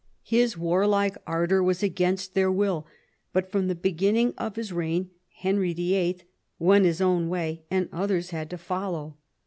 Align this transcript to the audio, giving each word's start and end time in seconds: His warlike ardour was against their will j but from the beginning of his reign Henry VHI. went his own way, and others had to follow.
His 0.23 0.57
warlike 0.57 1.15
ardour 1.27 1.61
was 1.61 1.83
against 1.83 2.33
their 2.33 2.51
will 2.51 2.87
j 2.87 2.87
but 3.33 3.51
from 3.51 3.67
the 3.67 3.75
beginning 3.75 4.33
of 4.35 4.55
his 4.55 4.73
reign 4.73 5.11
Henry 5.41 5.75
VHI. 5.75 6.21
went 6.57 6.85
his 6.85 7.01
own 7.01 7.29
way, 7.29 7.61
and 7.69 7.87
others 7.91 8.31
had 8.31 8.49
to 8.49 8.57
follow. 8.57 9.17